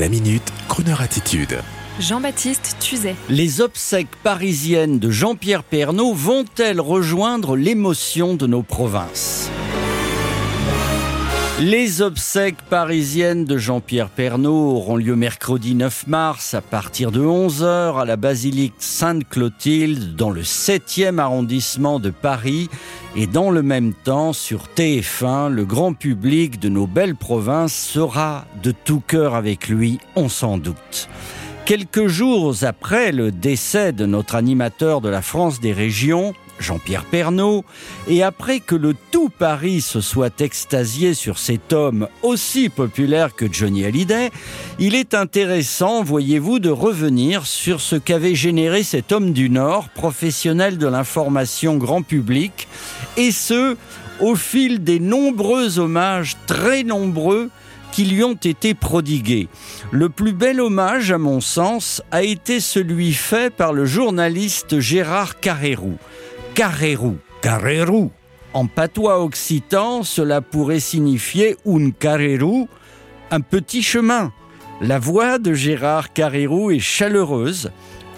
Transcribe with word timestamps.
La 0.00 0.08
minute, 0.08 0.42
Kroneur 0.66 1.02
attitude. 1.02 1.60
Jean-Baptiste 2.00 2.78
Tuzet. 2.80 3.14
Les 3.28 3.60
obsèques 3.60 4.16
parisiennes 4.24 4.98
de 4.98 5.12
Jean-Pierre 5.12 5.62
Pernaud 5.62 6.14
vont-elles 6.14 6.80
rejoindre 6.80 7.56
l'émotion 7.56 8.34
de 8.34 8.48
nos 8.48 8.64
provinces? 8.64 9.33
Les 11.60 12.02
obsèques 12.02 12.62
parisiennes 12.68 13.44
de 13.44 13.58
Jean-Pierre 13.58 14.08
Pernaud 14.08 14.72
auront 14.72 14.96
lieu 14.96 15.14
mercredi 15.14 15.76
9 15.76 16.08
mars 16.08 16.54
à 16.54 16.60
partir 16.60 17.12
de 17.12 17.20
11h 17.20 18.00
à 18.00 18.04
la 18.04 18.16
basilique 18.16 18.74
Sainte-Clotilde 18.78 20.16
dans 20.16 20.30
le 20.30 20.42
7e 20.42 21.18
arrondissement 21.18 22.00
de 22.00 22.10
Paris 22.10 22.68
et 23.14 23.28
dans 23.28 23.52
le 23.52 23.62
même 23.62 23.94
temps 23.94 24.32
sur 24.32 24.64
TF1, 24.76 25.48
le 25.48 25.64
grand 25.64 25.94
public 25.94 26.58
de 26.58 26.68
nos 26.68 26.88
belles 26.88 27.16
provinces 27.16 27.74
sera 27.74 28.46
de 28.62 28.72
tout 28.72 29.00
cœur 29.00 29.36
avec 29.36 29.68
lui, 29.68 30.00
on 30.16 30.28
s'en 30.28 30.58
doute. 30.58 31.08
Quelques 31.66 32.08
jours 32.08 32.56
après 32.62 33.12
le 33.12 33.30
décès 33.30 33.92
de 33.92 34.06
notre 34.06 34.34
animateur 34.34 35.00
de 35.00 35.08
la 35.08 35.22
France 35.22 35.60
des 35.60 35.72
régions, 35.72 36.34
Jean-Pierre 36.58 37.04
Pernaud, 37.04 37.64
et 38.08 38.22
après 38.22 38.60
que 38.60 38.74
le 38.74 38.94
tout 39.10 39.28
Paris 39.28 39.80
se 39.80 40.00
soit 40.00 40.40
extasié 40.40 41.14
sur 41.14 41.38
cet 41.38 41.72
homme 41.72 42.08
aussi 42.22 42.68
populaire 42.68 43.34
que 43.34 43.52
Johnny 43.52 43.84
Hallyday, 43.84 44.30
il 44.78 44.94
est 44.94 45.14
intéressant, 45.14 46.02
voyez-vous, 46.02 46.58
de 46.58 46.70
revenir 46.70 47.46
sur 47.46 47.80
ce 47.80 47.96
qu'avait 47.96 48.34
généré 48.34 48.82
cet 48.82 49.12
homme 49.12 49.32
du 49.32 49.50
Nord, 49.50 49.88
professionnel 49.90 50.78
de 50.78 50.86
l'information 50.86 51.76
grand 51.76 52.02
public, 52.02 52.68
et 53.16 53.30
ce, 53.30 53.76
au 54.20 54.36
fil 54.36 54.82
des 54.84 55.00
nombreux 55.00 55.78
hommages, 55.78 56.36
très 56.46 56.82
nombreux, 56.82 57.50
qui 57.94 58.04
lui 58.04 58.24
ont 58.24 58.34
été 58.34 58.74
prodigués. 58.74 59.46
Le 59.92 60.08
plus 60.08 60.32
bel 60.32 60.60
hommage, 60.60 61.12
à 61.12 61.18
mon 61.18 61.40
sens, 61.40 62.02
a 62.10 62.24
été 62.24 62.58
celui 62.58 63.12
fait 63.12 63.54
par 63.54 63.72
le 63.72 63.86
journaliste 63.86 64.80
Gérard 64.80 65.38
Carrérou. 65.38 65.96
Carrérou. 66.54 67.16
Carrérou. 67.42 68.12
En 68.52 68.68
patois 68.68 69.24
occitan, 69.24 70.04
cela 70.04 70.40
pourrait 70.40 70.78
signifier 70.78 71.56
un 71.66 71.90
carrérou, 71.90 72.68
un 73.32 73.40
petit 73.40 73.82
chemin. 73.82 74.32
La 74.80 75.00
voix 75.00 75.40
de 75.40 75.52
Gérard 75.52 76.12
Carrérou 76.12 76.70
est 76.70 76.78
chaleureuse, 76.78 77.72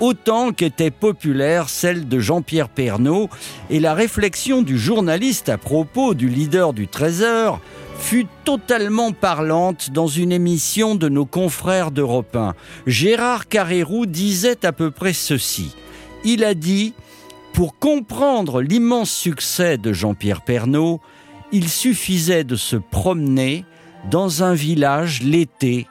autant 0.00 0.52
qu'était 0.52 0.90
populaire 0.90 1.68
celle 1.68 2.08
de 2.08 2.20
Jean-Pierre 2.20 2.70
Pernaud, 2.70 3.28
et 3.68 3.80
la 3.80 3.92
réflexion 3.92 4.62
du 4.62 4.78
journaliste 4.78 5.50
à 5.50 5.58
propos 5.58 6.14
du 6.14 6.30
leader 6.30 6.72
du 6.72 6.88
Trésor 6.88 7.60
fut 7.98 8.26
totalement 8.44 9.12
parlante 9.12 9.90
dans 9.90 10.06
une 10.06 10.32
émission 10.32 10.94
de 10.94 11.10
nos 11.10 11.26
confrères 11.26 11.90
d'Europe 11.90 12.34
1. 12.34 12.54
Gérard 12.86 13.48
Carrérou 13.48 14.06
disait 14.06 14.64
à 14.64 14.72
peu 14.72 14.90
près 14.90 15.12
ceci. 15.12 15.76
Il 16.24 16.44
a 16.44 16.54
dit 16.54 16.94
pour 17.52 17.78
comprendre 17.78 18.62
l'immense 18.62 19.10
succès 19.10 19.76
de 19.76 19.92
Jean-Pierre 19.92 20.40
Pernaud, 20.42 21.00
il 21.52 21.68
suffisait 21.68 22.44
de 22.44 22.56
se 22.56 22.76
promener 22.76 23.64
dans 24.10 24.42
un 24.42 24.54
village 24.54 25.22
l'été, 25.22 25.86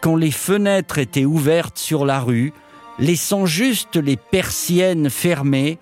quand 0.00 0.16
les 0.16 0.30
fenêtres 0.30 0.98
étaient 0.98 1.24
ouvertes 1.24 1.78
sur 1.78 2.04
la 2.04 2.20
rue, 2.20 2.52
laissant 2.98 3.46
juste 3.46 3.96
les 3.96 4.16
persiennes 4.16 5.10
fermées 5.10 5.78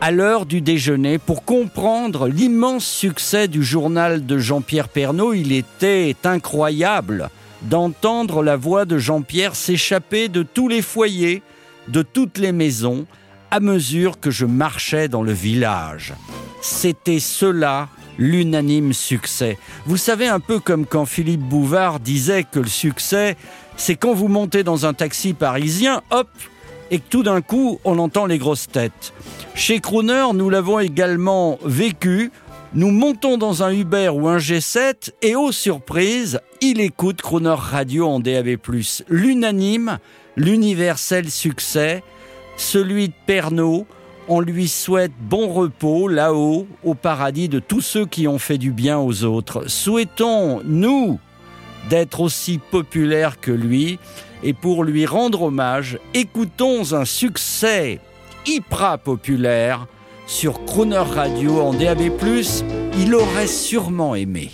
à 0.00 0.10
l'heure 0.10 0.44
du 0.44 0.60
déjeuner 0.60 1.18
pour 1.18 1.44
comprendre 1.44 2.28
l'immense 2.28 2.84
succès 2.84 3.48
du 3.48 3.62
journal 3.64 4.26
de 4.26 4.38
Jean-Pierre 4.38 4.88
Pernaud. 4.88 5.32
Il 5.32 5.52
était 5.52 6.14
incroyable 6.24 7.30
d'entendre 7.62 8.42
la 8.42 8.56
voix 8.56 8.84
de 8.84 8.98
Jean-Pierre 8.98 9.56
s'échapper 9.56 10.28
de 10.28 10.42
tous 10.42 10.68
les 10.68 10.82
foyers, 10.82 11.42
de 11.88 12.02
toutes 12.02 12.38
les 12.38 12.52
maisons, 12.52 13.06
à 13.54 13.60
mesure 13.60 14.18
que 14.18 14.32
je 14.32 14.46
marchais 14.46 15.06
dans 15.06 15.22
le 15.22 15.30
village. 15.30 16.12
C'était 16.60 17.20
cela 17.20 17.88
l'unanime 18.18 18.92
succès. 18.92 19.58
Vous 19.86 19.96
savez 19.96 20.26
un 20.26 20.40
peu 20.40 20.58
comme 20.58 20.86
quand 20.86 21.04
Philippe 21.06 21.42
Bouvard 21.42 22.00
disait 22.00 22.42
que 22.42 22.58
le 22.58 22.66
succès, 22.66 23.36
c'est 23.76 23.94
quand 23.94 24.12
vous 24.12 24.26
montez 24.26 24.64
dans 24.64 24.86
un 24.86 24.92
taxi 24.92 25.34
parisien, 25.34 26.02
hop, 26.10 26.28
et 26.90 26.98
que 26.98 27.04
tout 27.08 27.22
d'un 27.22 27.42
coup, 27.42 27.78
on 27.84 28.00
entend 28.00 28.26
les 28.26 28.38
grosses 28.38 28.66
têtes. 28.66 29.12
Chez 29.54 29.78
Crooner, 29.78 30.24
nous 30.34 30.50
l'avons 30.50 30.80
également 30.80 31.60
vécu. 31.64 32.32
Nous 32.74 32.90
montons 32.90 33.38
dans 33.38 33.62
un 33.62 33.70
Uber 33.70 34.08
ou 34.08 34.26
un 34.26 34.38
G7 34.38 35.12
et, 35.22 35.36
aux 35.36 35.52
surprises, 35.52 36.40
il 36.60 36.80
écoute 36.80 37.22
Crooner 37.22 37.54
Radio 37.56 38.08
en 38.08 38.18
DAB+. 38.18 38.56
L'unanime, 39.08 39.98
l'universel 40.36 41.30
succès, 41.30 42.02
celui 42.56 43.08
de 43.08 43.14
Pernod. 43.26 43.84
On 44.26 44.40
lui 44.40 44.68
souhaite 44.68 45.12
bon 45.20 45.52
repos 45.52 46.08
là-haut, 46.08 46.66
au 46.82 46.94
paradis 46.94 47.48
de 47.48 47.58
tous 47.58 47.82
ceux 47.82 48.06
qui 48.06 48.26
ont 48.26 48.38
fait 48.38 48.56
du 48.56 48.70
bien 48.70 48.98
aux 48.98 49.24
autres. 49.24 49.68
Souhaitons, 49.68 50.62
nous, 50.64 51.18
d'être 51.90 52.20
aussi 52.20 52.58
populaires 52.70 53.40
que 53.40 53.50
lui. 53.50 53.98
Et 54.42 54.52
pour 54.52 54.84
lui 54.84 55.06
rendre 55.06 55.42
hommage, 55.42 55.98
écoutons 56.12 56.92
un 56.92 57.04
succès 57.04 58.00
hyper 58.46 58.98
populaire 58.98 59.86
sur 60.26 60.64
Crooner 60.64 60.98
Radio 60.98 61.60
en 61.60 61.72
DAB+. 61.72 62.10
Il 62.98 63.14
aurait 63.14 63.46
sûrement 63.46 64.14
aimé. 64.14 64.50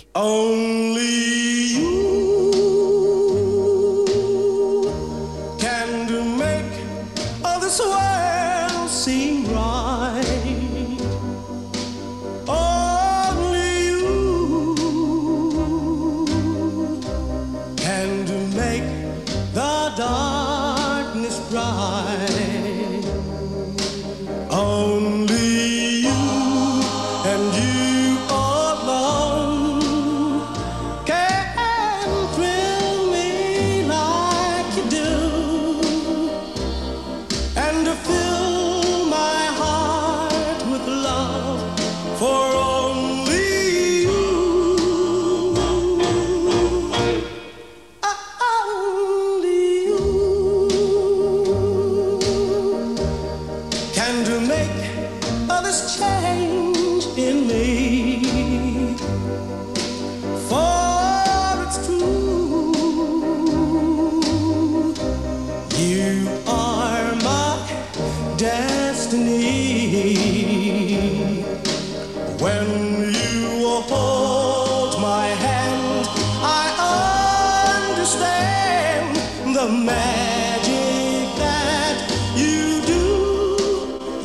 right. 21.53 22.40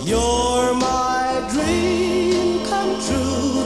You're 0.06 0.72
my 0.74 1.44
dream 1.50 2.64
come 2.64 2.94
true, 3.02 3.65